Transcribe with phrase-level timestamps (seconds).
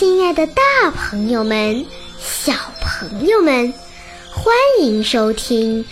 [0.00, 1.84] 亲爱的，大朋友们、
[2.18, 3.74] 小朋友们，
[4.32, 5.84] 欢迎收听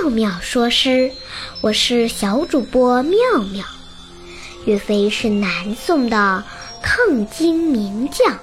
[0.00, 1.10] 妙妙说诗。
[1.60, 3.18] 我是小主播妙
[3.52, 3.64] 妙。
[4.64, 6.44] 岳飞是南宋的
[6.80, 8.38] 抗金名将、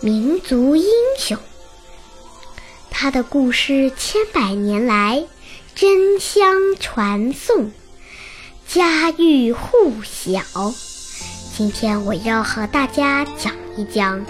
[0.00, 0.84] 民族英
[1.18, 1.38] 雄，
[2.90, 5.24] 他的故事千百年来
[5.74, 7.72] 争相传颂，
[8.68, 10.42] 家喻户晓。
[11.56, 14.24] 今天我要和大家讲一讲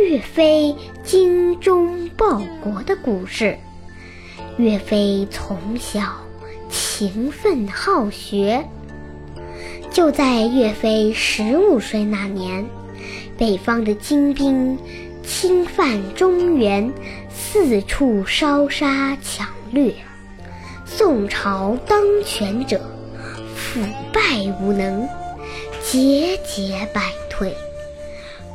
[0.00, 3.58] 岳飞精忠报国的故事。
[4.56, 6.00] 岳飞从小
[6.70, 8.64] 勤奋好学，
[9.90, 12.64] 就在岳飞十五岁那年，
[13.36, 14.78] 北方的金兵
[15.22, 16.90] 侵犯中原，
[17.28, 19.94] 四处烧杀抢掠，
[20.86, 22.80] 宋朝当权者
[23.54, 23.80] 腐
[24.12, 24.20] 败
[24.62, 25.06] 无能。
[25.82, 27.54] 节节败退，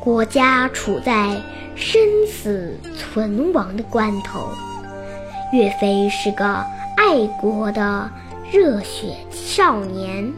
[0.06, 1.42] 国家处在
[1.76, 4.52] 生死存亡的关头。
[5.52, 6.64] 岳飞是个
[6.96, 8.12] 爱国的
[8.52, 10.32] 热血少年，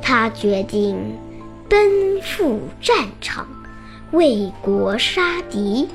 [0.00, 0.96] 他决定
[1.68, 3.48] 奔赴战场，
[4.12, 5.88] 为国杀敌。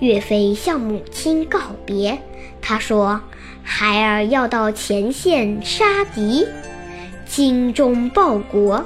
[0.00, 2.18] 岳飞向母亲告别，
[2.60, 3.20] 他说
[3.62, 6.48] ：“孩儿要到前线杀敌。”
[7.26, 8.84] 精忠报国，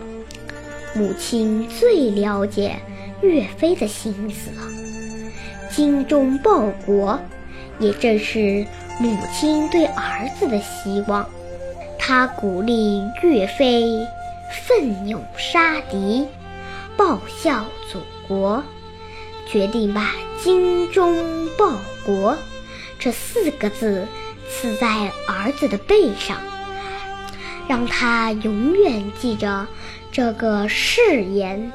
[0.94, 2.76] 母亲最了解
[3.22, 4.62] 岳飞的心思了。
[5.70, 7.18] 精忠报国，
[7.78, 8.66] 也正是
[8.98, 11.28] 母亲对儿子的希望。
[11.98, 14.06] 他鼓励岳飞
[14.66, 16.26] 奋勇杀敌，
[16.96, 18.62] 报效祖国，
[19.46, 20.10] 决定把
[20.42, 21.72] “精忠报
[22.04, 22.36] 国”
[22.98, 24.06] 这四个字
[24.50, 26.36] 刺在儿子的背上。
[27.68, 29.66] 让他永远记着
[30.10, 31.72] 这个誓言。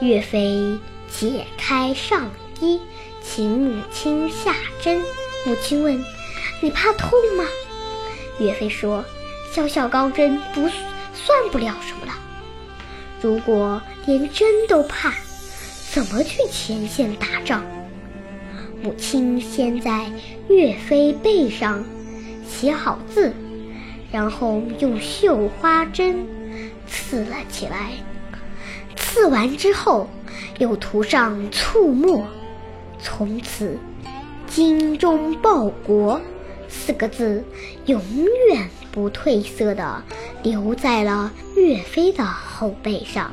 [0.00, 0.78] 岳飞
[1.10, 2.80] 解开上衣，
[3.22, 5.02] 请母亲下针。
[5.46, 6.02] 母亲问
[6.60, 7.44] ：“你怕痛吗？”
[8.40, 9.04] 岳飞说
[9.52, 10.62] ：“小小钢针不
[11.12, 12.12] 算不了什么了。
[13.20, 15.12] 如果连针都怕，
[15.92, 17.62] 怎么去前线打仗？”
[18.82, 20.10] 母亲先在
[20.48, 21.84] 岳飞背上
[22.48, 23.34] 写好字。
[24.12, 26.26] 然后用绣花针
[26.86, 27.92] 刺了起来，
[28.96, 30.08] 刺完之后
[30.58, 32.24] 又涂上醋墨，
[33.00, 33.78] 从此
[34.48, 36.20] “精忠报国”
[36.68, 37.44] 四个字
[37.86, 38.02] 永
[38.48, 40.02] 远不褪色的
[40.42, 43.30] 留在了岳飞的后背上。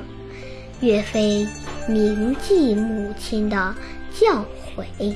[0.79, 1.47] 岳飞
[1.87, 3.75] 铭记母亲的
[4.13, 4.45] 教
[4.75, 5.15] 诲，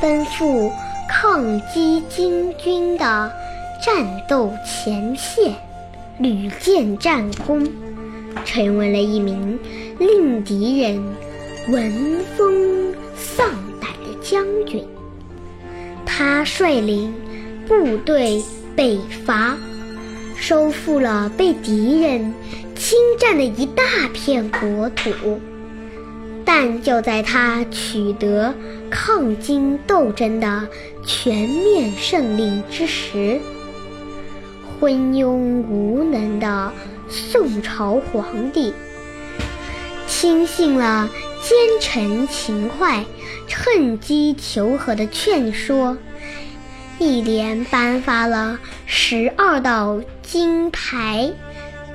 [0.00, 0.72] 奔赴
[1.08, 3.32] 抗击金军的。
[3.90, 5.54] 战斗前线，
[6.18, 7.66] 屡建战功，
[8.44, 9.58] 成为了一名
[9.98, 11.02] 令敌人
[11.70, 13.48] 闻风丧
[13.80, 14.84] 胆的将军。
[16.04, 17.14] 他率领
[17.66, 18.42] 部队
[18.76, 19.56] 北伐，
[20.36, 22.34] 收复了被敌人
[22.76, 23.82] 侵占的一大
[24.12, 25.40] 片国土。
[26.44, 28.54] 但就在他取得
[28.90, 30.68] 抗金斗争的
[31.06, 33.40] 全面胜利之时，
[34.80, 36.72] 昏庸无能的
[37.08, 38.72] 宋朝皇帝，
[40.06, 41.10] 轻信了
[41.42, 43.04] 奸臣秦桧
[43.48, 45.98] 趁机求和的劝说，
[46.98, 51.32] 一连颁发了十二道金牌，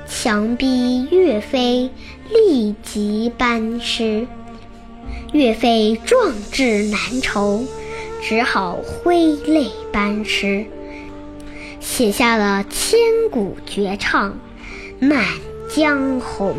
[0.06, 1.90] 强逼岳飞
[2.30, 4.26] 立即班师。
[5.32, 7.64] 岳飞壮志难酬，
[8.20, 10.66] 只好挥泪班师。
[11.84, 12.98] 写下了千
[13.30, 14.32] 古绝唱
[14.98, 15.22] 《满
[15.68, 16.56] 江红》。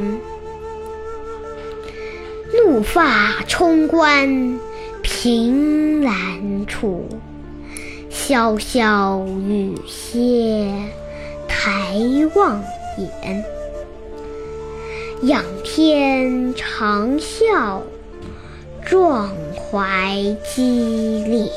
[2.64, 4.60] 怒发冲冠
[5.02, 7.10] 凭栏处，
[8.10, 10.72] 潇潇雨歇
[11.50, 12.00] 抬
[12.36, 12.64] 望
[12.98, 13.44] 眼。
[15.24, 17.82] 仰天长啸，
[18.86, 21.52] 壮怀激烈。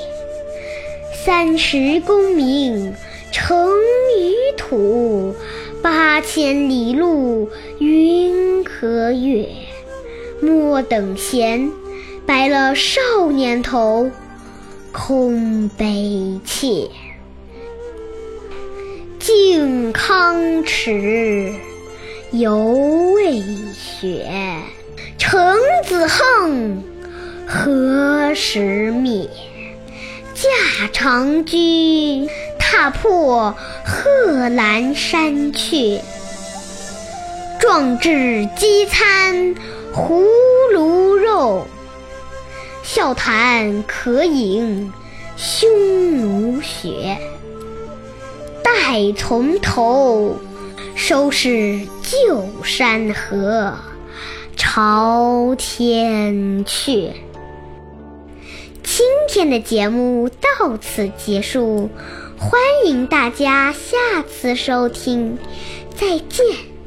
[1.14, 2.94] 三十功名。
[3.32, 3.68] 成
[4.18, 5.34] 于土，
[5.82, 7.48] 八千里路
[7.78, 9.48] 云和月。
[10.40, 11.70] 莫等闲，
[12.24, 14.10] 白了少年头，
[14.92, 16.88] 空悲切。
[19.18, 21.52] 靖康耻，
[22.30, 22.56] 犹
[23.14, 23.42] 未
[23.74, 24.26] 雪。
[25.18, 26.82] 程子恨，
[27.46, 29.28] 何时灭？
[30.34, 31.56] 驾长车。
[32.70, 35.98] 踏破贺兰山去，
[37.58, 39.54] 壮志饥餐
[39.90, 40.22] 胡
[40.74, 41.66] 虏肉，
[42.82, 44.92] 笑谈渴饮
[45.38, 47.16] 匈奴血。
[48.62, 50.36] 待从头
[50.94, 53.72] 收拾旧山河，
[54.58, 57.12] 朝天阙。
[59.28, 61.90] 今天的节目到此结束，
[62.38, 65.36] 欢迎大家下次收听，
[65.94, 66.77] 再见。